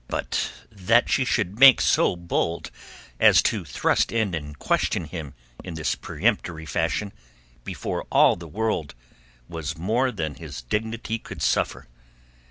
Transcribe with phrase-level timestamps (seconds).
[0.07, 2.71] But that she should make so bold
[3.19, 7.13] as to thrust in and question him in this peremptory fashion
[7.63, 8.95] before all the world
[9.47, 11.87] was more than his dignity could suffer.